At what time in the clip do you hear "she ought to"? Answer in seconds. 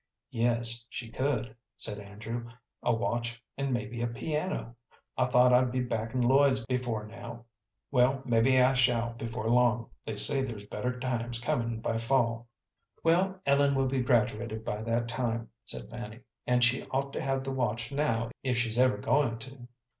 16.63-17.21